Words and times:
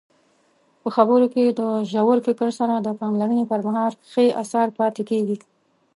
په 0.81 0.87
خبرو 0.95 1.25
کې 1.33 1.43
د 1.59 1.61
ژور 1.91 2.17
فکر 2.27 2.49
سره 2.59 2.75
د 2.79 2.87
پاملرنې 2.99 3.43
پرمهال 3.51 3.93
ښې 4.11 4.25
اثار 4.43 4.67
پاتې 4.77 5.01
کیږي. 5.09 5.37